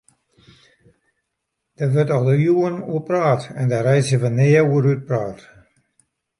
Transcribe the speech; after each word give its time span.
Dêr 1.75 1.87
wurdt 1.93 2.15
al 2.15 2.27
iuwen 2.49 2.77
oer 2.93 3.03
praat 3.07 3.41
en 3.59 3.67
dêr 3.71 3.83
reitsje 3.87 4.17
we 4.21 4.29
nea 4.37 4.61
oer 4.73 4.85
útpraat. 4.93 5.39